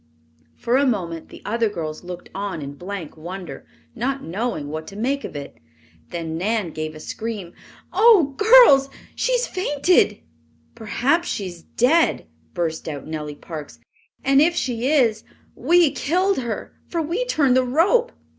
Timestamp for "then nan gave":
6.09-6.95